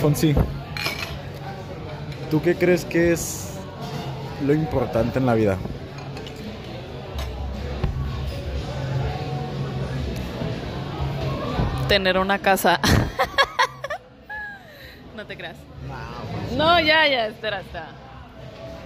[0.00, 0.32] Fonsi,
[2.30, 3.58] ¿tú qué crees que es
[4.46, 5.58] lo importante en la vida?
[11.88, 12.78] Tener una casa.
[15.16, 15.56] no te creas.
[16.56, 17.88] No, ya, ya, espera, espera.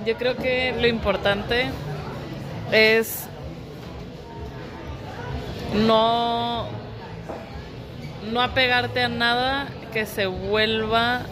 [0.07, 1.67] Yo creo que lo importante
[2.73, 3.27] es
[5.75, 6.67] no
[8.31, 11.23] no apegarte a nada que se vuelva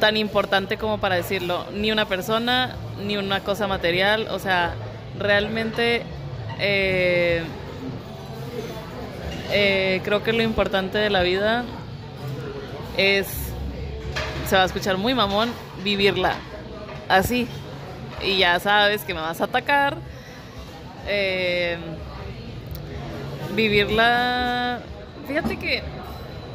[0.00, 4.74] tan importante como para decirlo, ni una persona, ni una cosa material, o sea,
[5.18, 6.02] realmente
[6.58, 7.42] eh,
[9.52, 11.64] eh, creo que lo importante de la vida
[12.96, 13.26] es,
[14.48, 15.50] se va a escuchar muy mamón,
[15.82, 16.34] vivirla
[17.08, 17.48] así.
[18.22, 19.96] Y ya sabes que me vas a atacar.
[21.06, 21.76] Eh,
[23.54, 24.80] vivirla.
[25.26, 25.82] Fíjate que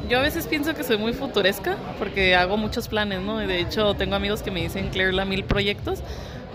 [0.08, 3.38] yo a veces pienso que soy muy futuresca porque hago muchos planes, ¿no?
[3.38, 6.00] De hecho tengo amigos que me dicen Claire la mil proyectos,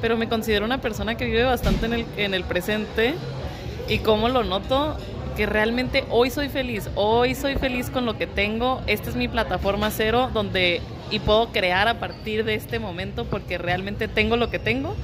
[0.02, 3.16] pero me considero una persona que vive bastante en el, en el presente
[3.88, 4.98] y cómo lo noto
[5.36, 9.28] que realmente hoy soy feliz, hoy soy feliz con lo que tengo, esta es mi
[9.28, 14.50] plataforma cero donde y puedo crear a partir de este momento porque realmente tengo lo
[14.50, 14.96] que tengo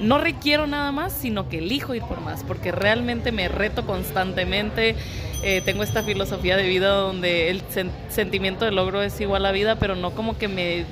[0.00, 4.94] no requiero nada más, sino que elijo ir por más, porque realmente me reto constantemente.
[5.42, 7.62] Eh, tengo esta filosofía de vida donde el
[8.08, 10.84] sentimiento de logro es igual a vida, pero no como que me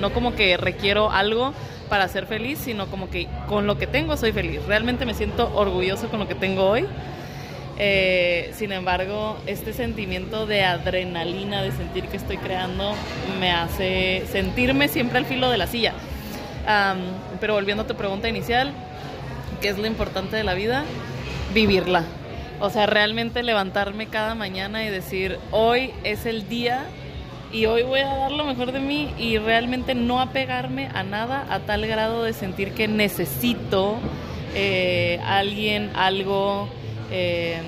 [0.00, 1.54] no como que requiero algo
[1.88, 4.60] para ser feliz, sino como que con lo que tengo soy feliz.
[4.66, 6.86] Realmente me siento orgulloso con lo que tengo hoy.
[7.78, 12.94] Eh, sin embargo, este sentimiento de adrenalina, de sentir que estoy creando,
[13.38, 15.94] me hace sentirme siempre al filo de la silla
[17.40, 18.72] pero volviendo a tu pregunta inicial,
[19.60, 20.84] ¿qué es lo importante de la vida?
[21.54, 22.04] Vivirla.
[22.60, 26.84] O sea, realmente levantarme cada mañana y decir, hoy es el día
[27.52, 31.46] y hoy voy a dar lo mejor de mí y realmente no apegarme a nada
[31.50, 33.98] a tal grado de sentir que necesito
[34.54, 36.68] eh, alguien, algo.
[37.10, 37.60] Eh,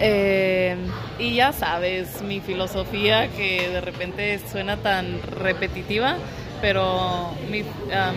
[0.00, 0.76] eh,
[1.18, 6.18] y ya sabes, mi filosofía que de repente suena tan repetitiva,
[6.60, 7.30] pero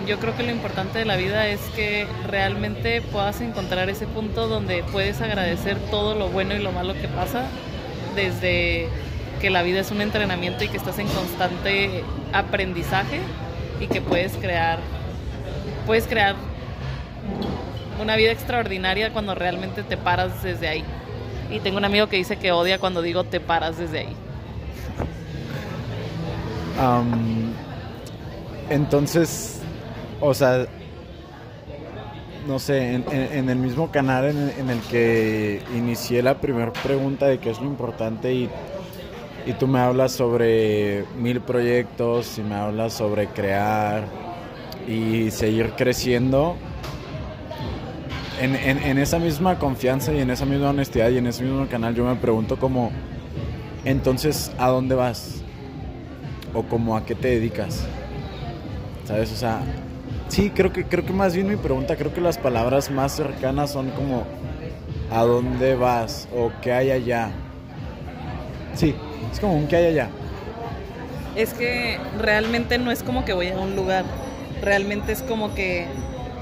[0.07, 4.47] yo creo que lo importante de la vida es que realmente puedas encontrar ese punto
[4.47, 7.45] donde puedes agradecer todo lo bueno y lo malo que pasa,
[8.15, 8.87] desde
[9.39, 13.19] que la vida es un entrenamiento y que estás en constante aprendizaje
[13.79, 14.79] y que puedes crear,
[15.85, 16.35] puedes crear
[18.01, 20.83] una vida extraordinaria cuando realmente te paras desde ahí.
[21.51, 24.15] Y tengo un amigo que dice que odia cuando digo te paras desde ahí.
[28.69, 29.59] Entonces,
[30.21, 30.67] o sea,
[32.47, 37.49] no sé, en, el mismo canal en, el que inicié la primera pregunta de qué
[37.49, 38.49] es lo importante y,
[39.45, 44.05] y, tú me hablas sobre mil proyectos y me hablas sobre crear
[44.87, 46.55] y seguir creciendo,
[48.39, 51.93] en, en esa misma confianza y en esa misma honestidad y en ese mismo canal
[51.93, 52.91] yo me pregunto como,
[53.85, 55.41] entonces, ¿a dónde vas?
[56.53, 57.85] ¿O como a qué te dedicas?
[59.09, 59.31] ¿Sabes?
[59.31, 59.61] O sea,
[60.27, 63.71] sí, creo que, creo que más bien mi pregunta, creo que las palabras más cercanas
[63.71, 64.23] son como
[65.09, 66.27] ¿a dónde vas?
[66.31, 67.31] o ¿qué hay allá?
[68.75, 68.93] Sí,
[69.33, 70.09] es como un ¿qué hay allá?
[71.35, 74.05] Es que realmente no es como que voy a un lugar,
[74.61, 75.87] realmente es como que...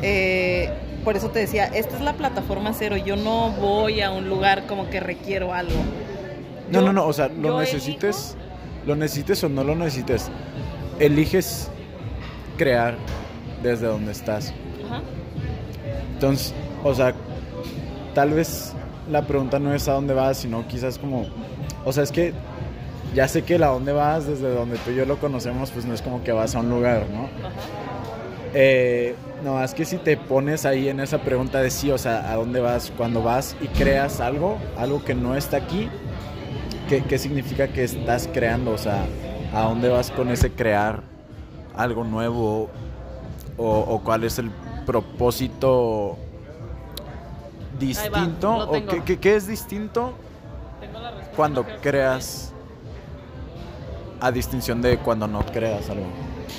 [0.01, 0.69] Eh,
[1.05, 4.67] por eso te decía, esta es la plataforma cero, yo no voy a un lugar
[4.67, 5.79] como que requiero algo.
[6.69, 8.35] No, no, no, o sea, lo necesites,
[8.85, 10.29] lo necesites o no lo necesites.
[10.99, 11.69] Eliges
[12.57, 12.97] crear
[13.63, 14.53] desde donde estás.
[16.13, 16.53] Entonces,
[16.83, 17.13] o sea,
[18.13, 18.73] tal vez
[19.09, 21.27] la pregunta no es a dónde vas, sino quizás como,
[21.85, 22.33] o sea, es que
[23.13, 25.85] ya sé que el a dónde vas, desde donde tú y yo lo conocemos, pues
[25.85, 27.29] no es como que vas a un lugar, ¿no?
[28.53, 32.31] Eh, no, es que si te pones ahí en esa pregunta de sí, o sea,
[32.31, 32.91] ¿a dónde vas?
[32.97, 35.89] Cuando vas y creas algo, algo que no está aquí,
[36.89, 38.71] ¿qué, qué significa que estás creando?
[38.71, 39.05] O sea,
[39.53, 41.03] ¿a dónde vas con ese crear?
[41.77, 42.69] Algo nuevo
[43.57, 44.51] o, cuál es el
[44.85, 46.17] propósito
[47.79, 48.71] distinto o
[49.21, 50.13] qué, es distinto
[51.35, 52.53] cuando creas
[54.19, 56.05] a distinción de cuando no creas algo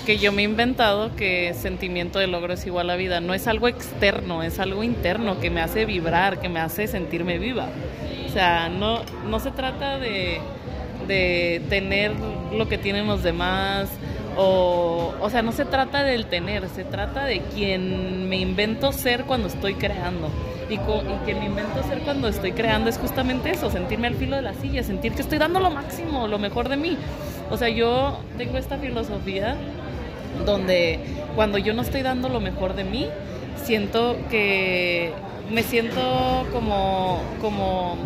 [0.06, 3.20] que yo me he inventado que sentimiento de logro es igual a vida.
[3.20, 7.38] No es algo externo, es algo interno que me hace vibrar, que me hace sentirme
[7.38, 7.68] viva.
[8.26, 10.40] O sea, no, no se trata de,
[11.06, 12.12] de tener
[12.52, 13.90] lo que tienen los demás,
[14.40, 19.24] o, o sea, no se trata del tener, se trata de quien me invento ser
[19.24, 20.30] cuando estoy creando.
[20.70, 24.36] Y, y que me invento hacer cuando estoy creando es justamente eso, sentirme al filo
[24.36, 26.96] de la silla, sentir que estoy dando lo máximo, lo mejor de mí.
[27.50, 29.56] O sea, yo tengo esta filosofía
[30.46, 31.00] donde
[31.34, 33.08] cuando yo no estoy dando lo mejor de mí,
[33.64, 35.12] siento que
[35.50, 37.96] me siento como, como,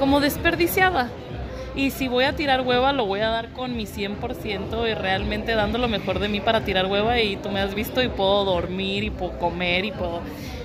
[0.00, 1.10] como desperdiciada.
[1.74, 5.54] Y si voy a tirar hueva, lo voy a dar con mi 100% y realmente
[5.54, 7.20] dando lo mejor de mí para tirar hueva.
[7.20, 10.20] Y tú me has visto y puedo dormir y puedo comer y puedo...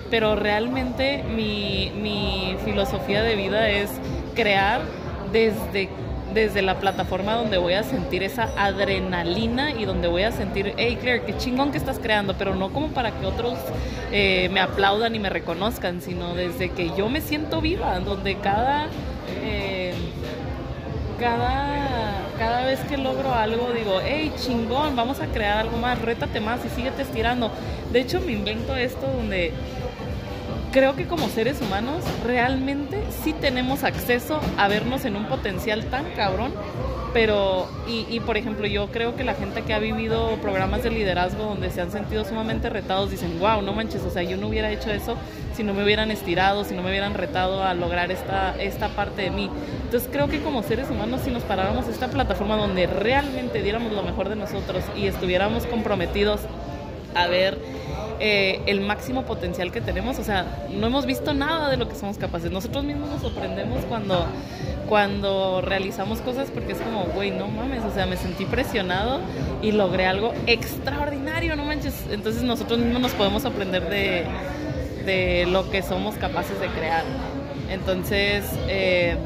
[0.09, 3.89] Pero realmente mi, mi filosofía de vida es
[4.35, 4.81] crear
[5.31, 5.89] desde
[6.35, 10.97] desde la plataforma donde voy a sentir esa adrenalina y donde voy a sentir, hey
[11.01, 13.57] Claire, qué chingón que estás creando, pero no como para que otros
[14.11, 18.87] eh, me aplaudan y me reconozcan, sino desde que yo me siento viva, donde cada,
[21.19, 26.39] cada, cada vez que logro algo digo, hey chingón, vamos a crear algo más, rétate
[26.39, 27.51] más y síguete estirando.
[27.91, 29.53] De hecho me invento esto donde
[30.71, 36.11] creo que como seres humanos realmente sí tenemos acceso a vernos en un potencial tan
[36.11, 36.53] cabrón,
[37.13, 41.45] pero, y, por ejemplo, yo creo que la gente que ha vivido programas de liderazgo
[41.45, 44.69] donde se han sentido sumamente retados dicen, wow, no manches, o sea, yo no hubiera
[44.69, 45.15] hecho eso
[45.55, 49.23] si no me hubieran estirado, si no me hubieran retado a lograr esta, esta parte
[49.23, 49.49] de mí.
[49.83, 54.03] Entonces creo que como seres humanos si nos paráramos esta plataforma donde realmente diéramos lo
[54.03, 56.41] mejor de nosotros y estuviéramos comprometidos
[57.15, 57.57] a ver
[58.19, 60.19] eh, el máximo potencial que tenemos.
[60.19, 62.51] O sea, no hemos visto nada de lo que somos capaces.
[62.51, 64.25] Nosotros mismos nos sorprendemos cuando,
[64.87, 69.21] cuando realizamos cosas porque es como, güey, no mames, o sea, me sentí presionado
[69.61, 72.05] y logré algo extraordinario, no manches.
[72.11, 74.25] Entonces nosotros mismos nos podemos aprender de,
[75.05, 77.03] de lo que somos capaces de crear.
[77.69, 79.17] Entonces, eh,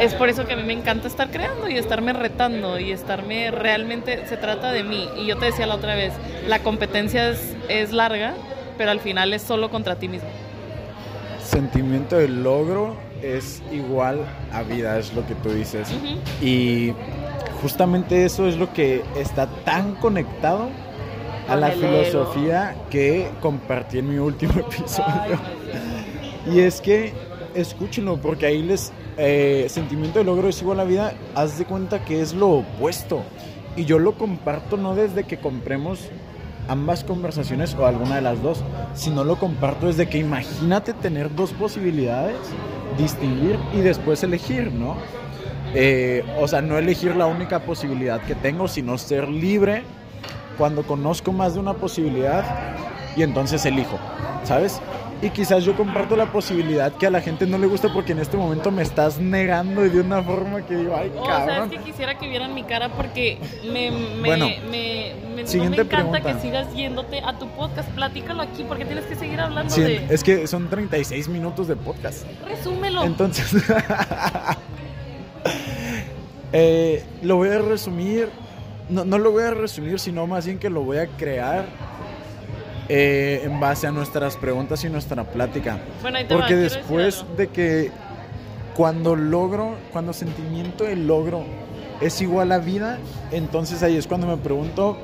[0.00, 3.50] es por eso que a mí me encanta estar creando y estarme retando y estarme
[3.50, 5.08] realmente, se trata de mí.
[5.18, 6.12] Y yo te decía la otra vez,
[6.46, 7.34] la competencia
[7.68, 8.34] es, larga,
[8.78, 10.28] pero al final es solo contra ti mismo.
[11.44, 15.88] Sentimiento de logro es igual a vida, es lo que tú dices.
[16.40, 16.92] Y
[17.60, 20.70] justamente eso es lo que está tan conectado
[21.50, 25.38] a la filosofía que compartí en mi último episodio.
[26.46, 27.12] y es que
[27.54, 32.04] escúchenlo porque ahí les eh, sentimiento de logro es igual a vida, haz de cuenta
[32.04, 33.22] que es lo opuesto.
[33.76, 36.08] Y yo lo comparto no desde que compremos
[36.68, 38.64] ambas conversaciones o alguna de las dos,
[38.94, 42.36] sino lo comparto desde que imagínate tener dos posibilidades,
[42.96, 44.96] distinguir y después elegir, ¿no?
[45.74, 49.82] Eh, o sea, no elegir la única posibilidad que tengo, sino ser libre
[50.60, 52.44] cuando conozco más de una posibilidad
[53.16, 53.98] y entonces elijo,
[54.44, 54.78] ¿sabes?
[55.22, 58.18] Y quizás yo comparto la posibilidad que a la gente no le gusta porque en
[58.18, 61.30] este momento me estás negando de una forma que digo, ay, cabrón.
[61.30, 63.38] O sea, es que quisiera que vieran mi cara porque
[63.72, 67.88] me, me, me, me, no me encanta que sigas yéndote a tu podcast.
[67.92, 70.04] Platícalo aquí porque tienes que seguir hablando de...
[70.10, 72.26] Es que son 36 minutos de podcast.
[72.46, 73.02] Resúmelo.
[73.04, 73.50] Entonces,
[76.52, 78.28] eh, lo voy a resumir.
[78.90, 81.66] No, no lo voy a resumir, sino más bien que lo voy a crear
[82.92, 85.78] eh, en base a nuestras preguntas y nuestra plática.
[86.28, 87.92] Porque después de que
[88.74, 91.44] cuando logro, cuando sentimiento de logro
[92.00, 92.98] es igual a vida,
[93.30, 94.98] entonces ahí es cuando me pregunto,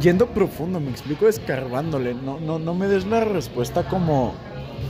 [0.00, 4.32] yendo profundo, me explico escarbándole, no, no, no me des la respuesta como,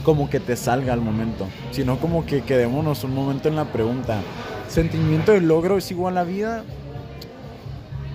[0.04, 4.20] como que te salga al momento, sino como que quedémonos un momento en la pregunta.
[4.68, 6.62] Sentimiento de logro es igual a vida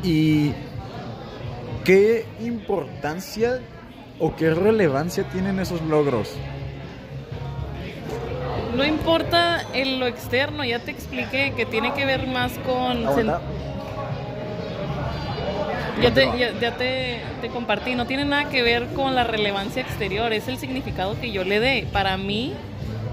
[0.03, 0.53] y
[1.83, 3.59] ¿qué importancia
[4.19, 6.33] o qué relevancia tienen esos logros?
[8.75, 13.03] No importa en lo externo, ya te expliqué que tiene que ver más con...
[16.01, 20.31] Ya, te, ya, te, te, compartí, no tiene nada que ver con la relevancia exterior,
[20.31, 21.87] es el significado que yo le dé.
[21.91, 22.53] Para mí,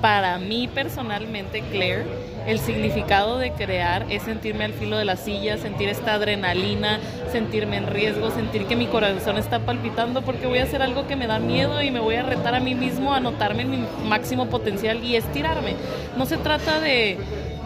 [0.03, 2.05] para mí personalmente, Claire,
[2.47, 7.01] el significado de crear es sentirme al filo de la silla, sentir esta adrenalina,
[7.33, 11.17] sentirme en riesgo, sentir que mi corazón está palpitando porque voy a hacer algo que
[11.17, 13.79] me da miedo y me voy a retar a mí mismo a notarme en mi
[14.05, 15.75] máximo potencial y estirarme.
[16.17, 17.19] No se trata de,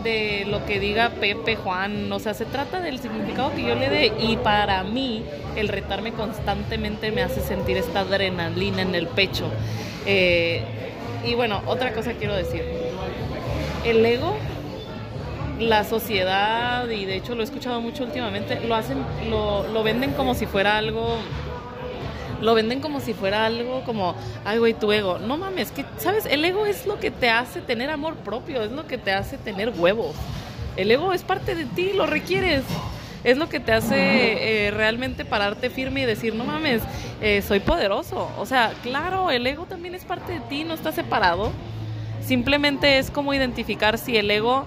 [0.02, 3.88] de lo que diga Pepe, Juan, o sea, se trata del significado que yo le
[3.88, 5.24] dé y para mí
[5.56, 9.50] el retarme constantemente me hace sentir esta adrenalina en el pecho.
[10.06, 10.62] Eh,
[11.24, 12.62] y bueno, otra cosa quiero decir.
[13.84, 14.36] El ego,
[15.58, 18.98] la sociedad, y de hecho lo he escuchado mucho últimamente, lo hacen,
[19.28, 21.18] lo, lo venden como si fuera algo
[22.40, 25.18] lo venden como si fuera algo como, ay, güey, tu ego.
[25.18, 26.26] No mames, que, ¿sabes?
[26.26, 29.38] El ego es lo que te hace tener amor propio, es lo que te hace
[29.38, 30.14] tener huevos.
[30.76, 32.62] El ego es parte de ti, lo requieres.
[33.24, 36.82] es lo que te hace eh, realmente pararte firme y decir, no mames,
[37.20, 38.30] eh, soy poderoso.
[38.38, 41.50] O sea, claro, el ego también es parte de ti, no está separado.
[42.24, 44.66] Simplemente es como identificar si el ego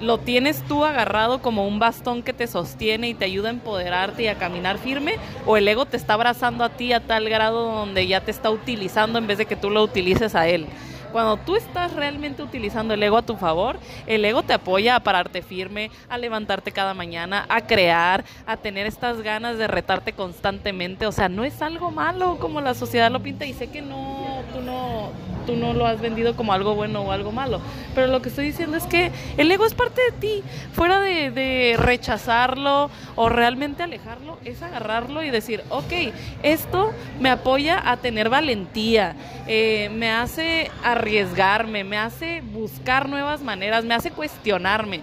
[0.00, 4.24] lo tienes tú agarrado como un bastón que te sostiene y te ayuda a empoderarte
[4.24, 7.72] y a caminar firme, o el ego te está abrazando a ti a tal grado
[7.72, 10.66] donde ya te está utilizando en vez de que tú lo utilices a él.
[11.12, 15.00] Cuando tú estás realmente utilizando el ego a tu favor, el ego te apoya a
[15.00, 21.06] pararte firme, a levantarte cada mañana, a crear, a tener estas ganas de retarte constantemente.
[21.06, 24.42] O sea, no es algo malo como la sociedad lo pinta y sé que no,
[24.52, 25.10] tú no,
[25.46, 27.60] tú no lo has vendido como algo bueno o algo malo.
[27.94, 30.42] Pero lo que estoy diciendo es que el ego es parte de ti.
[30.72, 36.12] Fuera de, rechazarlo o realmente alejarlo, es agarrarlo y decir, ok,
[36.42, 43.84] esto me apoya a tener valentía, eh, me hace arriesgarme, me hace buscar nuevas maneras,
[43.84, 45.00] me hace cuestionarme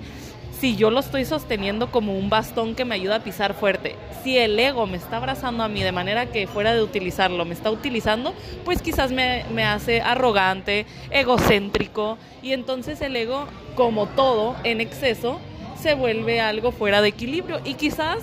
[0.59, 3.95] si yo lo estoy sosteniendo como un bastón que me ayuda a pisar fuerte.
[4.23, 7.53] Si el ego me está abrazando a mí de manera que fuera de utilizarlo, me
[7.53, 8.33] está utilizando,
[8.63, 15.39] pues quizás me, me hace arrogante, egocéntrico, y entonces el ego, como todo, en exceso,
[15.79, 17.59] se vuelve algo fuera de equilibrio.
[17.65, 18.19] Y quizás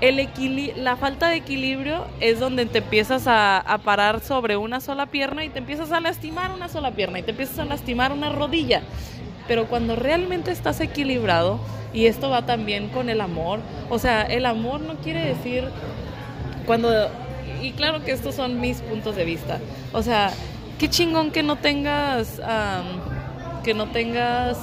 [0.00, 0.28] el
[0.76, 5.44] la falta de equilibrio es donde te empiezas a, a, parar sobre una sola pierna
[5.44, 8.82] y te empiezas a lastimar una sola pierna y te empiezas a lastimar una rodilla.
[9.46, 11.60] Pero cuando realmente estás equilibrado,
[11.94, 15.64] y esto va también con el amor, o sea, el amor no quiere decir
[16.66, 16.90] cuando...
[17.62, 19.58] Y claro que estos son mis puntos de vista.
[19.92, 20.30] O sea,
[20.78, 22.40] qué chingón que no tengas...
[22.40, 24.58] Um, que no tengas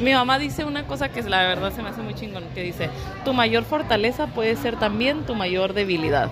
[0.00, 2.90] mi mamá dice una cosa que la verdad se me hace muy chingón, que dice,
[3.24, 6.30] tu mayor fortaleza puede ser también tu mayor debilidad.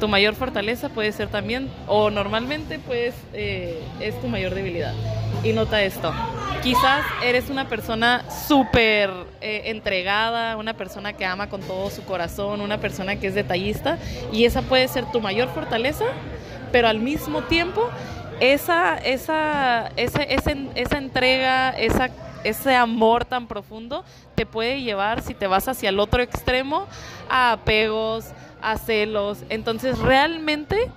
[0.00, 4.92] Tu mayor fortaleza puede ser también, o normalmente pues eh, es tu mayor debilidad.
[5.44, 6.12] Y nota esto,
[6.62, 9.10] quizás eres una persona súper
[9.40, 13.98] eh, entregada, una persona que ama con todo su corazón, una persona que es detallista,
[14.32, 16.06] y esa puede ser tu mayor fortaleza,
[16.72, 17.88] pero al mismo tiempo
[18.40, 22.10] esa, esa, esa, esa, esa entrega, esa
[22.44, 26.86] ese amor tan profundo te puede llevar, si te vas hacia el otro extremo,
[27.28, 28.26] a apegos,
[28.62, 29.38] a celos.
[29.48, 30.90] Entonces, realmente,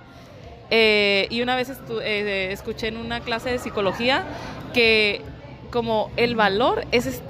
[0.70, 4.24] eh, y una vez eh, escuché en una clase de psicología
[4.72, 5.22] que
[5.70, 7.22] como el valor es,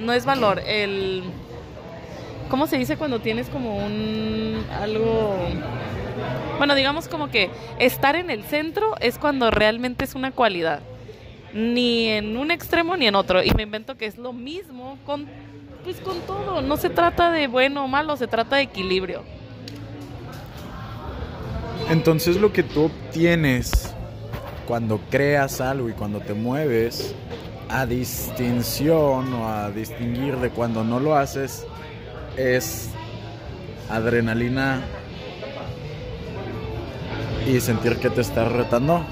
[0.00, 1.22] no es valor, el...
[2.50, 5.36] ¿Cómo se dice cuando tienes como un algo
[6.58, 10.80] bueno, digamos como que estar en el centro es cuando realmente es una cualidad
[11.56, 13.42] ni en un extremo ni en otro.
[13.42, 15.26] Y me invento que es lo mismo con,
[15.82, 16.60] pues con todo.
[16.60, 19.24] No se trata de bueno o malo, se trata de equilibrio.
[21.88, 23.94] Entonces lo que tú obtienes
[24.66, 27.14] cuando creas algo y cuando te mueves
[27.68, 31.64] a distinción o a distinguir de cuando no lo haces
[32.36, 32.90] es
[33.88, 34.82] adrenalina
[37.46, 39.04] y sentir que te estás retando.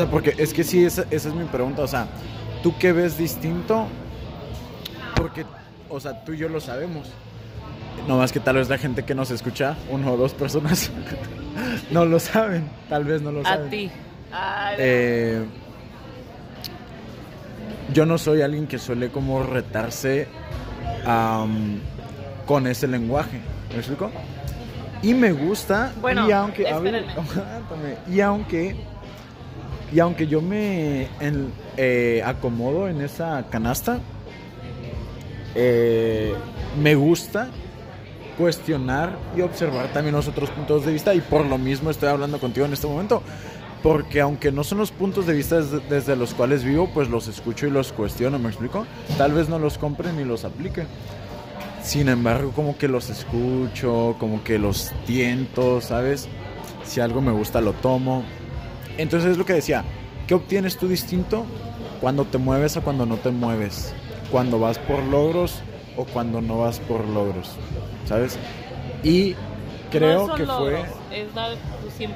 [0.00, 1.82] Sea, porque es que sí, esa, esa es mi pregunta.
[1.82, 2.06] O sea,
[2.62, 3.86] ¿tú qué ves distinto?
[5.14, 5.44] Porque,
[5.88, 7.08] o sea, tú y yo lo sabemos.
[8.08, 10.90] No más que tal vez la gente que nos escucha, uno o dos personas,
[11.90, 12.68] no lo saben.
[12.88, 13.66] Tal vez no lo saben.
[13.66, 13.90] A ti.
[14.78, 15.44] Eh,
[17.92, 20.28] yo no soy alguien que suele como retarse
[21.06, 21.78] um,
[22.46, 23.40] con ese lenguaje.
[23.70, 24.10] ¿Me explico?
[25.02, 25.92] Y me gusta.
[26.00, 27.12] Bueno, y aunque, espérenme.
[28.08, 28.76] y aunque
[29.92, 31.08] y aunque yo me
[31.76, 33.98] eh, acomodo en esa canasta,
[35.54, 36.32] eh,
[36.80, 37.48] me gusta
[38.38, 42.38] cuestionar y observar también los otros puntos de vista y por lo mismo estoy hablando
[42.38, 43.22] contigo en este momento.
[43.82, 47.28] Porque aunque no son los puntos de vista desde, desde los cuales vivo, pues los
[47.28, 48.86] escucho y los cuestiono, ¿me explico?
[49.16, 50.84] Tal vez no los compre ni los aplique.
[51.82, 56.28] Sin embargo, como que los escucho, como que los tiento, ¿sabes?
[56.84, 58.22] Si algo me gusta, lo tomo.
[59.00, 59.82] Entonces es lo que decía,
[60.26, 61.46] ¿qué obtienes tú distinto
[62.02, 63.94] cuando te mueves a cuando no te mueves?
[64.30, 65.62] Cuando vas por logros
[65.96, 67.52] o cuando no vas por logros,
[68.06, 68.38] ¿sabes?
[69.02, 69.34] Y
[69.90, 71.20] creo no que logros, fue...
[71.22, 72.10] Es dar tu 100%.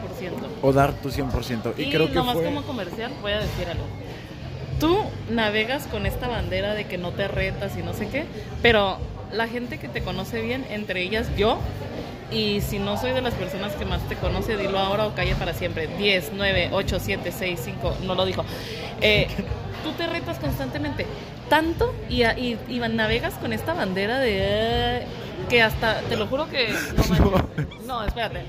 [0.60, 1.72] O dar tu 100%.
[1.78, 2.44] Y, Y, creo que nomás fue...
[2.44, 3.84] como comercial voy a decir algo.
[4.78, 4.98] Tú
[5.30, 8.26] navegas con esta bandera de que no te retas y no sé qué,
[8.60, 8.98] pero
[9.32, 11.58] la gente que te conoce bien, entre ellas yo,
[12.30, 15.36] y si no soy de las personas que más te conoce, dilo ahora o calla
[15.36, 15.86] para siempre.
[15.86, 18.44] 10, 9, 8, 7, 6, 5, no lo dijo.
[19.00, 19.28] Eh,
[19.84, 21.06] tú te retas constantemente,
[21.48, 24.38] tanto y, y, y navegas con esta bandera de...
[24.38, 25.06] eh,
[25.48, 26.74] que hasta, te lo juro que...
[27.08, 27.48] No,
[27.86, 28.44] no, espérate.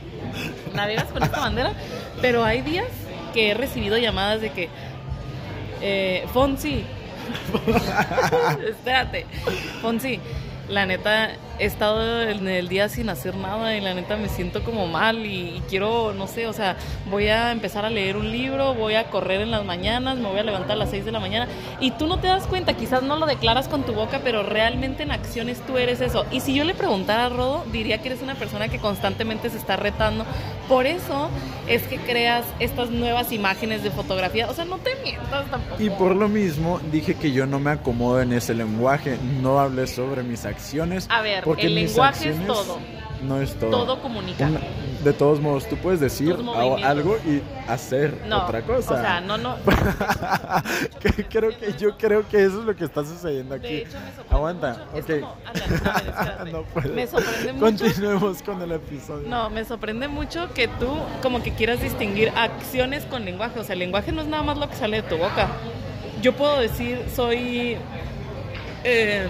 [0.74, 1.74] Navegas con esta bandera,
[2.22, 2.88] pero hay días
[3.34, 4.70] que he recibido llamadas de que...
[5.82, 6.86] Eh, Fonsi,
[8.70, 9.25] Espérate.
[9.82, 10.20] Fonsi,
[10.70, 14.63] la neta, he estado en el día sin hacer nada y la neta me siento
[14.63, 16.77] como mal y, y, quiero, no sé, o sea,
[17.09, 20.39] voy a empezar a leer un libro, voy a correr en las mañanas, me voy
[20.39, 21.47] a levantar a las 6 de la mañana
[21.79, 25.03] y tú no te das cuenta, quizás no lo declaras con tu boca, pero realmente
[25.03, 26.25] en acciones tú eres eso.
[26.31, 29.57] Y si yo le preguntara a Rodo, diría que eres una persona que constantemente se
[29.57, 30.25] está retando.
[30.67, 31.29] Por eso
[31.67, 34.50] es que creas estas nuevas imágenes de fotografía.
[34.50, 35.81] O sea, no te mientas tampoco.
[35.81, 39.88] Y por lo mismo dije que yo no me acomodo en ese lenguaje, no hablé
[39.88, 41.07] sobre mis acciones.
[41.09, 42.79] A ver, porque el lenguaje es todo.
[43.23, 43.69] No es todo.
[43.71, 44.45] Todo comunica.
[44.45, 44.59] Una-
[45.03, 46.35] de todos modos, tú puedes decir
[46.83, 48.93] algo y hacer No, otra cosa.
[48.95, 49.55] O sea, no, no.
[51.29, 53.67] Creo que yo creo que eso es lo que está sucediendo aquí.
[53.67, 55.13] De hecho, me sorprende Aguanta, mucho.
[55.13, 55.19] ok.
[55.21, 55.35] Como.
[56.51, 56.93] No puedo.
[56.93, 57.65] Me sorprende mucho.
[57.65, 59.27] Continuemos con el episodio.
[59.27, 60.87] No, me sorprende mucho que tú
[61.21, 63.59] como que quieras distinguir acciones con lenguaje.
[63.59, 65.47] O sea, el lenguaje no es nada más lo que sale de tu boca.
[66.21, 67.77] Yo puedo decir, soy...
[68.83, 69.27] eh,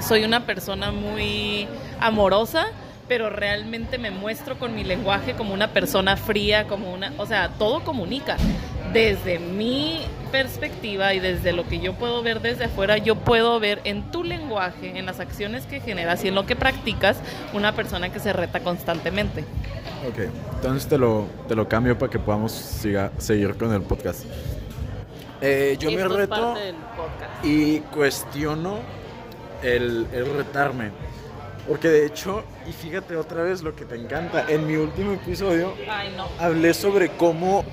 [0.00, 1.66] soy una persona muy
[2.00, 2.66] amorosa,
[3.08, 7.12] pero realmente me muestro con mi lenguaje como una persona fría, como una...
[7.18, 8.36] O sea, todo comunica.
[8.92, 10.00] Desde mi
[10.32, 14.24] perspectiva y desde lo que yo puedo ver desde afuera, yo puedo ver en tu
[14.24, 17.18] lenguaje, en las acciones que generas y en lo que practicas,
[17.52, 19.44] una persona que se reta constantemente.
[20.08, 24.24] Ok, entonces te lo, te lo cambio para que podamos siga- seguir con el podcast.
[25.40, 27.44] Eh, yo me Esto reto parte del podcast.
[27.44, 28.78] y cuestiono
[29.62, 30.90] el, el retarme.
[31.68, 35.74] Porque de hecho, y fíjate otra vez lo que te encanta, en mi último episodio
[35.90, 36.26] Ay, no.
[36.38, 37.64] hablé sobre cómo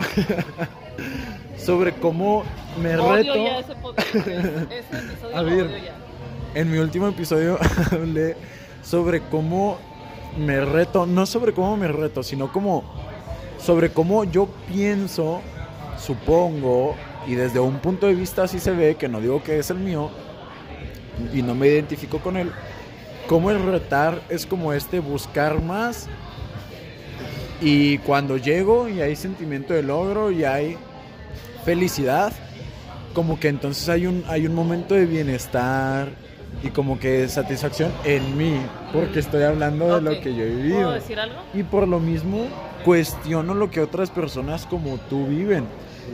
[1.58, 2.44] sobre cómo
[2.82, 4.16] me Odio reto ya ese podcast.
[4.16, 5.66] Ese episodio A ver.
[5.68, 5.96] odio ya.
[6.56, 7.60] en mi último episodio
[7.92, 8.36] hablé
[8.82, 9.78] sobre cómo
[10.38, 12.84] me reto, no sobre cómo me reto, sino como
[13.60, 15.42] sobre cómo yo pienso,
[15.98, 16.96] supongo,
[17.28, 19.78] y desde un punto de vista así se ve, que no digo que es el
[19.78, 20.10] mío,
[21.34, 22.52] y no me identifico con él,
[23.28, 26.08] cómo el retar es como este buscar más,
[27.62, 30.78] y cuando llego y hay sentimiento de logro y hay
[31.64, 32.34] felicidad,
[33.14, 36.10] como que entonces hay un, hay un momento de bienestar
[36.62, 38.58] y como que de satisfacción en mí,
[38.92, 40.02] porque estoy hablando de Ok.
[40.02, 40.76] lo que yo he vivido.
[40.78, 41.36] ¿Puedo decir algo?
[41.54, 42.48] Y por lo mismo
[42.84, 45.66] cuestiono lo que otras personas como tú viven.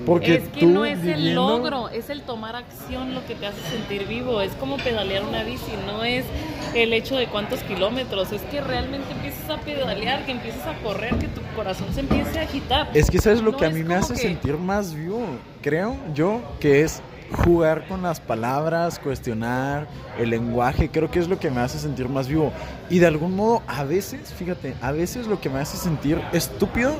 [0.06, 3.36] Porque es que tú no es el viviendo- logro, es el tomar acción lo que
[3.36, 4.42] te hace sentir vivo.
[4.42, 6.26] Es como pedalear una bici, no es
[6.74, 8.32] el hecho de cuántos kilómetros.
[8.32, 12.40] Es que realmente empieces a pedalear, que empieces a correr, que tu corazón se empiece
[12.40, 12.90] a agitar.
[12.94, 15.22] Es que sabes lo No que a mí me hace que- sentir más vivo,
[15.62, 17.02] creo yo, que es
[17.44, 22.10] jugar con las palabras, cuestionar el lenguaje, creo que es lo que me hace sentir
[22.10, 22.52] más vivo.
[22.90, 26.94] Y de algún modo, a veces, fíjate, a veces lo que me hace sentir estúpido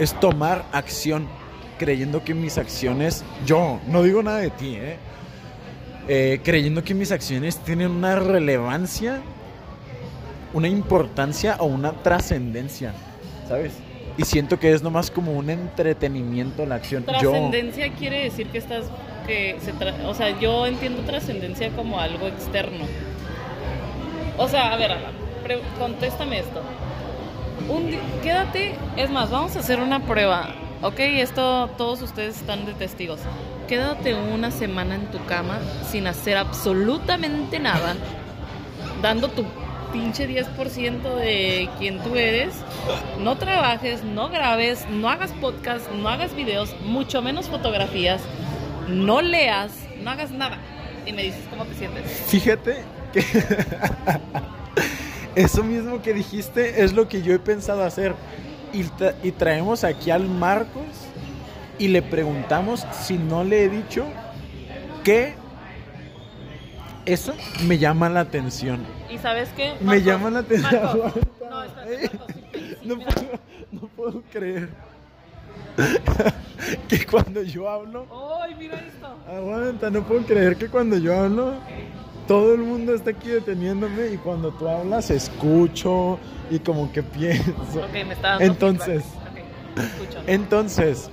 [0.00, 1.28] es tomar acción,
[1.78, 4.96] creyendo que mis acciones, yo, no digo nada de ti, ¿eh?
[6.08, 9.20] Eh, creyendo que mis acciones tienen una relevancia,
[10.52, 12.92] una importancia o una trascendencia,
[13.46, 13.74] ¿sabes?
[14.16, 17.04] Y siento que es nomás como un entretenimiento la acción.
[17.04, 18.86] Trascendencia quiere decir que estás
[19.26, 19.58] que
[20.06, 22.84] o sea, yo entiendo trascendencia como algo externo.
[24.38, 24.96] O sea, a ver,
[25.78, 26.62] contéstame esto.
[28.22, 30.54] Quédate, es más, vamos a hacer una prueba.
[30.80, 33.18] Ok, esto todos ustedes están de testigos.
[33.66, 35.58] Quédate una semana en tu cama
[35.90, 37.96] sin hacer absolutamente nada,
[39.02, 39.44] dando tu
[39.92, 42.54] pinche 10% de quien tú eres.
[43.18, 48.22] No trabajes, no grabes, no hagas podcast, no hagas videos, mucho menos fotografías,
[48.86, 50.58] no leas, no hagas nada.
[51.04, 52.04] Y me dices cómo te sientes.
[52.28, 53.24] fíjate que
[55.34, 58.14] eso mismo que dijiste es lo que yo he pensado hacer.
[58.72, 60.82] Y, tra- y traemos aquí al Marcos
[61.78, 64.04] y le preguntamos si no le he dicho
[65.04, 65.34] que
[67.06, 67.34] eso
[67.66, 68.80] me llama la atención.
[69.10, 69.74] ¿Y sabes qué?
[69.80, 70.82] Me llama la atención.
[70.82, 71.12] Marcos,
[71.50, 73.10] No, espérate, Marcos, sí, sí, No mira.
[73.14, 73.30] puedo,
[73.72, 74.68] no puedo creer
[76.88, 78.06] que cuando yo hablo,
[78.42, 79.06] ¡Ay, mira esto!
[79.32, 81.54] aguanta, no puedo creer que cuando yo hablo,
[82.28, 87.80] todo el mundo está aquí deteniéndome y cuando tú hablas escucho y como que pienso.
[87.80, 89.72] Ok, me está dando Entonces, feedback.
[89.72, 90.18] Ok, escucho.
[90.26, 91.10] entonces,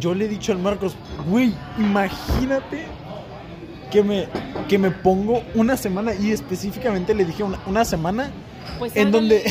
[0.00, 0.96] yo le he dicho al Marcos,
[1.28, 2.86] güey, imagínate
[3.90, 4.26] que me,
[4.66, 8.30] que me pongo una semana y específicamente le dije una, una semana
[8.78, 9.44] Pues en donde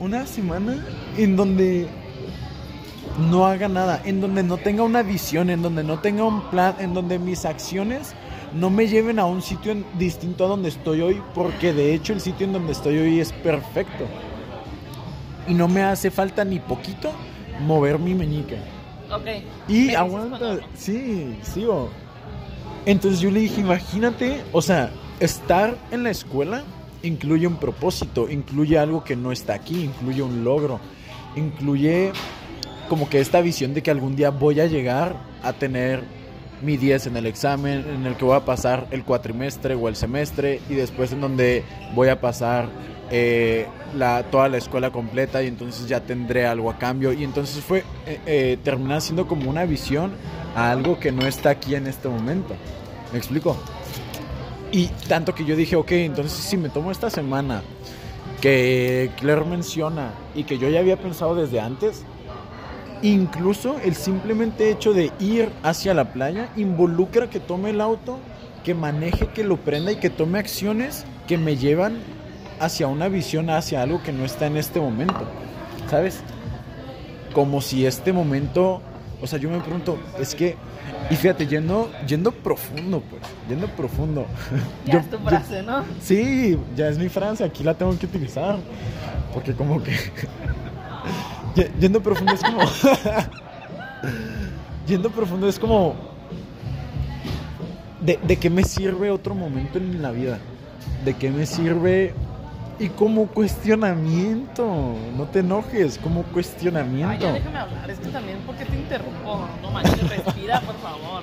[0.00, 0.84] una semana
[1.18, 1.86] en donde
[3.30, 6.74] no haga nada, en donde no tenga una visión, en donde no tenga un plan,
[6.80, 8.14] en donde mis acciones
[8.54, 12.12] no me lleven a un sitio en- distinto a donde estoy hoy, porque de hecho
[12.12, 14.04] el sitio en donde estoy hoy es perfecto.
[15.48, 17.10] Y no me hace falta ni poquito
[17.66, 18.56] mover mi meñique.
[19.12, 19.26] Ok.
[19.68, 20.60] Y Me aguanta, no.
[20.74, 21.90] sí, sigo.
[22.86, 24.90] Entonces yo le dije, imagínate, o sea,
[25.20, 26.62] estar en la escuela
[27.02, 30.80] incluye un propósito, incluye algo que no está aquí, incluye un logro,
[31.36, 32.12] incluye
[32.88, 36.02] como que esta visión de que algún día voy a llegar a tener
[36.62, 39.96] mi 10 en el examen, en el que voy a pasar el cuatrimestre o el
[39.96, 41.64] semestre y después en donde
[41.94, 42.68] voy a pasar
[43.10, 43.66] eh,
[44.30, 48.20] toda la escuela completa y entonces ya tendré algo a cambio y entonces fue eh,
[48.26, 50.12] eh, termina siendo como una visión
[50.56, 52.54] a algo que no está aquí en este momento.
[53.12, 53.56] ¿Me explico?
[54.72, 57.62] Y tanto que yo dije, ok, entonces si me tomo esta semana
[58.40, 62.04] que Claire menciona y que yo ya había pensado desde antes,
[63.02, 68.18] incluso el simplemente hecho de ir hacia la playa involucra que tome el auto,
[68.64, 71.98] que maneje, que lo prenda y que tome acciones que me llevan
[72.60, 75.24] hacia una visión, hacia algo que no está en este momento.
[75.90, 76.20] ¿Sabes?
[77.34, 78.80] Como si este momento,
[79.20, 80.56] o sea, yo me pregunto, es que,
[81.10, 84.26] y fíjate, yendo, yendo profundo, pues, yendo profundo.
[84.86, 85.84] Ya Yo- es tu yo- frase, ¿no?
[86.00, 88.56] Sí, ya es mi frase, aquí la tengo que utilizar.
[89.34, 89.92] Porque como que...
[91.54, 92.58] Ye- Yendo profundo es como...
[94.86, 95.94] Yendo profundo es como...
[98.00, 100.38] ¿De, ¿De qué me sirve otro momento en la vida?
[101.04, 102.12] ¿De qué me sirve?
[102.78, 104.66] Y como cuestionamiento,
[105.16, 107.24] no te enojes, como Ay, cuestionamiento.
[107.24, 107.90] ya déjame hablar.
[107.90, 109.46] Es que también, ¿por qué te interrumpo?
[109.62, 111.22] No manches, respira, por favor.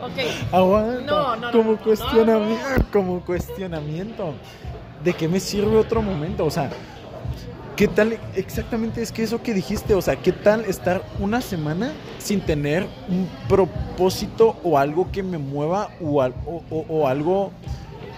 [0.00, 0.52] Ok.
[0.52, 1.12] Aguanta.
[1.12, 2.90] No, no, no, como no, cuestionamiento, no.
[2.90, 4.34] como cuestionamiento.
[5.04, 6.46] ¿De qué me sirve otro momento?
[6.46, 6.70] O sea,
[7.78, 9.94] ¿qué tal exactamente es que eso que dijiste?
[9.94, 15.38] O sea, ¿qué tal estar una semana sin tener un propósito o algo que me
[15.38, 17.52] mueva o, al- o- o- o algo,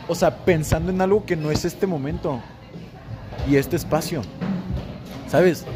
[0.09, 2.41] o sea, pensando en algo que no es este momento
[3.49, 4.23] y este espacio?
[5.29, 5.67] ¿Sabes?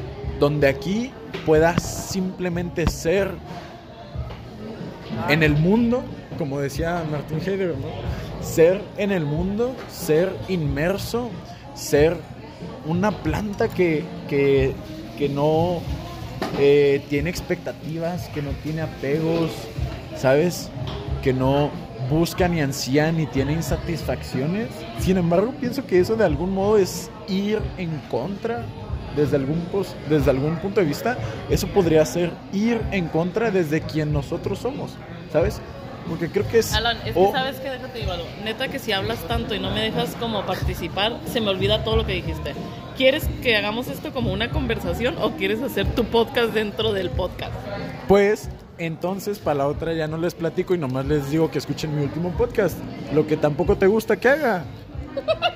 [0.41, 1.13] Donde aquí
[1.45, 3.31] pueda simplemente ser
[5.29, 6.03] en el mundo,
[6.39, 8.45] como decía Martin Heidegger, ¿no?
[8.45, 11.31] ser en el mundo, ser inmerso,
[11.75, 12.17] ser
[12.87, 14.75] una planta que, que,
[15.19, 15.81] que no
[16.59, 19.51] eh, tiene expectativas, que no tiene apegos,
[20.17, 20.71] ¿sabes?
[21.23, 21.71] Que no
[22.09, 24.69] busca ni ansía ni tiene insatisfacciones.
[24.99, 28.65] Sin embargo, pienso que eso de algún modo es ir en contra.
[29.17, 29.63] Desde algún,
[30.09, 31.17] desde algún punto de vista,
[31.49, 34.97] eso podría ser ir en contra desde quien nosotros somos,
[35.33, 35.61] ¿sabes?
[36.09, 36.73] Porque creo que es...
[36.75, 38.27] Alan, es que sabes que déjate digo algo.
[38.45, 41.97] Neta que si hablas tanto y no me dejas como participar, se me olvida todo
[41.97, 42.55] lo que dijiste.
[42.97, 47.53] ¿Quieres que hagamos esto como una conversación o quieres hacer tu podcast dentro del podcast?
[48.07, 51.97] Pues entonces para la otra ya no les platico y nomás les digo que escuchen
[51.97, 52.79] mi último podcast.
[53.13, 54.65] Lo que tampoco te gusta que haga.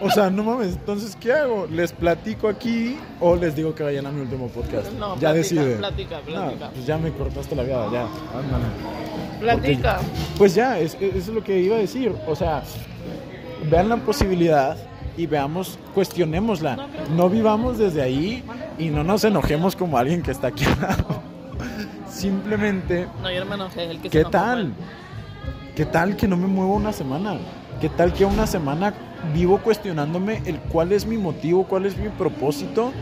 [0.00, 1.66] O sea, no mames, entonces ¿qué hago?
[1.66, 4.92] ¿Les platico aquí o les digo que vayan a mi último podcast?
[4.92, 5.76] No, ya platica, decide.
[5.76, 6.66] platica, platica.
[6.66, 8.02] No, pues ya me cortaste la vida, ya.
[8.38, 9.27] ándale.
[9.40, 9.98] Platica.
[10.37, 12.12] Pues ya, es- es- lo que iba a decir.
[12.27, 12.62] O sea,
[13.70, 14.77] vean la posibilidad
[15.16, 16.87] y veamos, cuestionémosla.
[17.16, 18.42] No, vivamos desde ahí
[18.79, 21.22] y no nos enojemos como alguien que está aquí al lado.
[22.09, 23.85] Simplemente, No, yo no me enojé.
[23.85, 24.72] El que ¿qué tal?
[25.77, 27.37] ¿Qué tal que no me muevo una semana?
[27.81, 28.92] ¿Qué tal que una semana
[29.35, 32.92] vivo cuestionándome el cuál es mi motivo, cuál es mi propósito,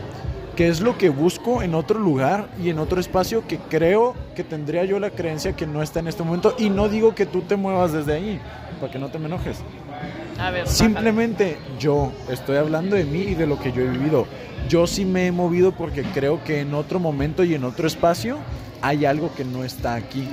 [0.57, 4.43] qué es lo que busco en otro lugar y en otro espacio que creo que
[4.43, 6.55] tendría yo la creencia que no está en este momento?
[6.57, 8.41] Y no digo que tú te muevas desde ahí,
[8.81, 9.59] para que no te me enojes.
[10.39, 10.67] A ver, bájale.
[10.67, 14.25] Simplemente yo estoy hablando de mí y de lo que yo he vivido.
[14.67, 18.39] Yo sí me he movido porque creo que en otro momento y en otro espacio
[18.81, 20.27] hay algo que no está aquí.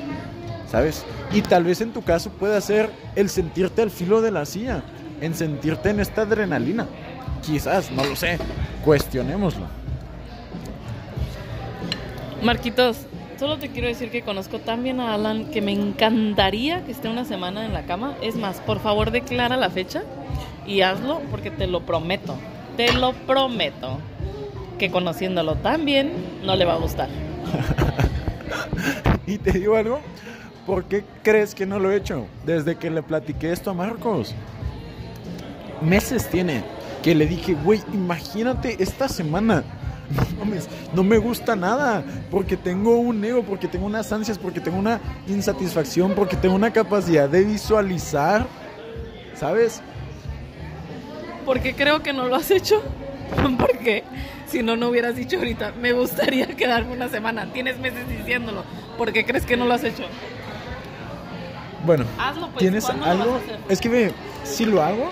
[0.70, 1.04] ¿Sabes?
[1.34, 4.82] Y tal vez en tu caso pueda ser el sentirte al filo de la silla,
[5.20, 6.86] en sentirte en esta adrenalina.
[7.42, 8.38] Quizás, no lo sé.
[8.82, 9.83] Cuestionémoslo.
[12.44, 12.98] Marquitos,
[13.38, 17.08] solo te quiero decir que conozco tan bien a Alan que me encantaría que esté
[17.08, 18.14] una semana en la cama.
[18.20, 20.02] Es más, por favor declara la fecha
[20.66, 22.36] y hazlo porque te lo prometo,
[22.76, 23.98] te lo prometo,
[24.78, 26.12] que conociéndolo tan bien
[26.44, 27.08] no le va a gustar.
[29.26, 30.00] Y te digo algo,
[30.66, 32.26] ¿por qué crees que no lo he hecho?
[32.44, 34.34] Desde que le platiqué esto a Marcos.
[35.80, 36.62] Meses tiene
[37.02, 39.64] que le dije, güey, imagínate esta semana.
[40.38, 44.60] No mames, no me gusta nada, porque tengo un ego, porque tengo unas ansias, porque
[44.60, 48.46] tengo una insatisfacción, porque tengo una capacidad de visualizar,
[49.34, 49.80] ¿sabes?
[51.44, 52.82] Porque creo que no lo has hecho.
[53.58, 54.04] Porque
[54.46, 57.52] si no, no hubieras dicho ahorita, me gustaría quedarme una semana.
[57.52, 58.64] Tienes meses diciéndolo.
[58.96, 60.04] ¿Por qué crees que no lo has hecho?
[61.84, 62.58] Bueno, Hazlo, pues.
[62.58, 63.40] ¿tienes ¿cuándo lo algo?
[63.68, 64.12] Es que
[64.44, 65.10] si lo hago,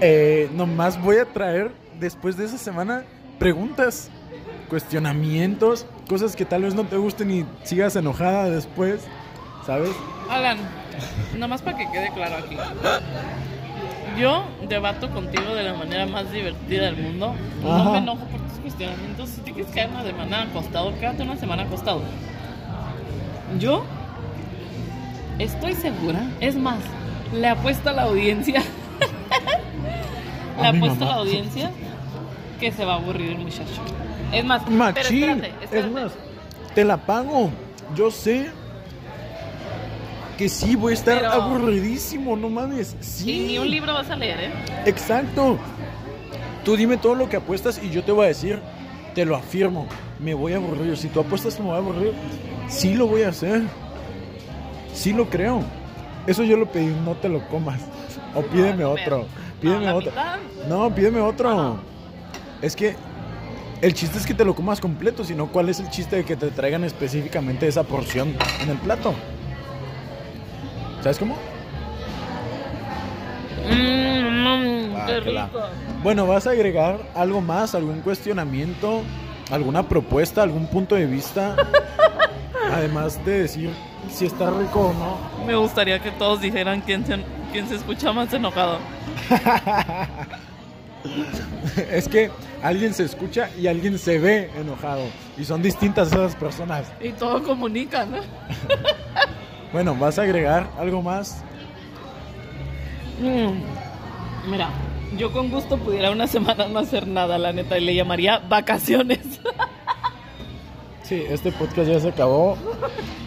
[0.00, 3.04] eh, nomás voy a traer después de esa semana
[3.38, 4.10] preguntas.
[4.68, 9.02] cuestionamientos, cosas que tal vez no te gusten y sigas enojada después,
[9.66, 9.90] ¿sabes?
[10.28, 10.58] Alan,
[11.34, 12.56] nada más para que quede claro aquí.
[14.18, 17.34] Yo debato contigo de la manera más divertida del mundo.
[17.62, 19.28] No me enojo por tus cuestionamientos.
[19.28, 22.02] Si te quieres caer una semana acostado, quédate una semana acostado.
[23.58, 23.84] Yo
[25.38, 26.78] estoy segura, es más,
[27.32, 28.62] le apuesto a la audiencia,
[30.60, 31.70] le apuesto a la audiencia
[32.58, 33.82] que se va a aburrir el muchacho.
[34.32, 35.78] Es más, Machín, espérate, espérate.
[35.88, 36.12] es más,
[36.74, 37.50] te la pago.
[37.94, 38.46] Yo sé
[40.38, 42.96] que sí voy a estar Pero- aburridísimo, no mames.
[43.00, 43.30] Sí.
[43.30, 44.50] Y ni un libro vas a leer, ¿eh?
[44.86, 45.58] Exacto.
[46.64, 48.58] Tú dime todo lo que apuestas y yo te voy a decir,
[49.14, 49.86] te lo afirmo,
[50.18, 50.96] me voy a aburrir.
[50.96, 52.12] Si tú apuestas me voy a aburrir,
[52.68, 53.62] sí lo voy a hacer.
[54.92, 55.60] Sí lo creo.
[56.26, 57.80] Eso yo lo pedí, no te lo comas.
[58.34, 59.18] O pídeme No, otro.
[59.18, 59.24] no,
[59.60, 60.10] Pídeme la otro.
[60.10, 60.38] mitad.
[60.68, 61.76] No, pídeme otro.
[62.64, 62.96] Es que
[63.82, 66.34] el chiste es que te lo comas completo, sino cuál es el chiste de que
[66.34, 69.12] te traigan específicamente esa porción en el plato.
[71.02, 71.36] ¿Sabes cómo?
[73.70, 75.60] Mm, mm, qué rico.
[76.02, 77.74] Bueno, ¿vas a agregar algo más?
[77.74, 79.02] ¿Algún cuestionamiento?
[79.50, 80.42] ¿Alguna propuesta?
[80.42, 81.56] ¿Algún punto de vista?
[82.72, 83.68] Además de decir
[84.10, 85.18] si está rico o no.
[85.46, 87.18] Me gustaría que todos dijeran quién se,
[87.52, 88.78] quién se escucha más enojado.
[91.90, 92.30] es que
[92.64, 95.04] alguien se escucha y alguien se ve enojado.
[95.38, 96.90] Y son distintas esas personas.
[97.00, 98.18] Y todo comunica, ¿no?
[99.72, 101.42] Bueno, ¿vas a agregar algo más?
[103.20, 104.68] Mm, Mira,
[105.18, 109.20] yo con gusto pudiera una semana no hacer nada, la neta, y le llamaría vacaciones.
[111.02, 112.56] Sí, este podcast ya se acabó.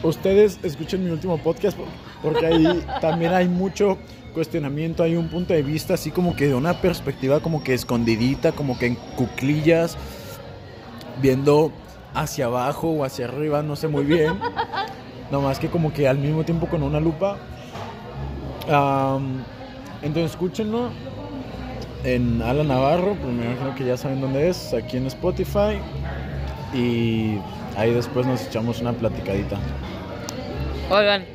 [0.02, 1.86] Ustedes escuchen mi último podcast por-
[2.24, 4.00] porque ahí también hay mucho
[4.38, 8.52] cuestionamiento, hay un punto de vista así como que de una perspectiva como que escondidita,
[8.52, 9.98] como que en cuclillas,
[11.20, 11.72] viendo
[12.14, 14.40] hacia abajo o hacia arriba, no sé muy bien.
[15.32, 17.40] Nomás que como que al mismo tiempo con una lupa.
[18.70, 19.44] Am,
[20.04, 20.92] entonces escúchenlo
[22.04, 25.80] en Alan Navarro, pues me imagino que ya saben dónde es, aquí en Spotify.
[26.76, 27.40] Y
[27.76, 29.58] ahí después nos echamos una platicadita.
[30.92, 31.26] Oigan,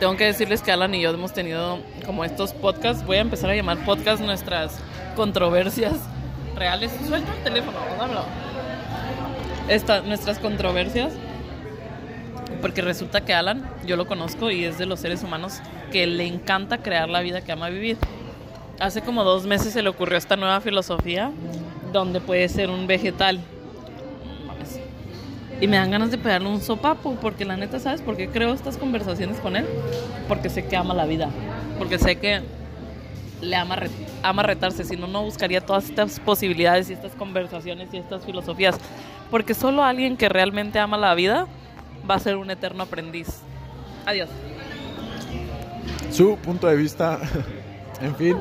[0.00, 3.04] tengo que decirles que Alan y yo hemos tenido como estos podcasts.
[3.04, 4.80] Voy a empezar a llamar podcast nuestras
[5.14, 5.94] controversias
[6.56, 6.90] reales.
[7.06, 8.24] Suelta el teléfono, háblalo.
[9.68, 11.12] Esta, nuestras controversias.
[12.62, 15.60] Porque resulta que Alan, yo lo conozco y es de los seres humanos
[15.92, 17.98] que le encanta crear la vida que ama vivir.
[18.80, 21.30] Hace como dos meses se le ocurrió esta nueva filosofía
[21.92, 23.40] donde puede ser un vegetal.
[25.60, 28.54] Y me dan ganas de pegarle un sopapo, porque la neta, ¿sabes por qué creo
[28.54, 29.66] estas conversaciones con él?
[30.26, 31.28] Porque sé que ama la vida,
[31.78, 32.40] porque sé que
[33.42, 33.76] le ama,
[34.22, 38.76] ama retarse, si no, no buscaría todas estas posibilidades y estas conversaciones y estas filosofías,
[39.30, 41.46] porque solo alguien que realmente ama la vida
[42.08, 43.28] va a ser un eterno aprendiz.
[44.06, 44.30] Adiós.
[46.10, 47.18] Su punto de vista,
[48.00, 48.36] en fin.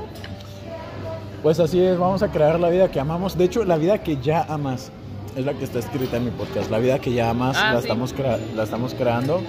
[1.43, 3.37] Pues así es, vamos a crear la vida que amamos.
[3.37, 4.91] De hecho, la vida que ya amas
[5.39, 6.69] es la que está escrita en mi podcast.
[6.69, 7.85] La vida que ya amas Ah, la, sí.
[7.85, 8.13] estamos
[8.55, 9.41] la estamos creando.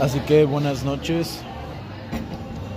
[0.00, 1.40] Así que buenas noches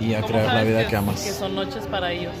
[0.00, 1.22] y a ¿Cómo crear la vida que- que amas.
[1.22, 2.32] Que son noches para ellos.